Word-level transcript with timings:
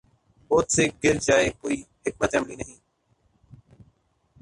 بوجھ 0.51 0.71
سے 0.75 0.83
گر 1.03 1.15
جائے 1.27 1.49
کوئی 1.61 1.77
حکمت 2.05 2.31
عملی 2.35 2.55
نہیں 2.55 2.77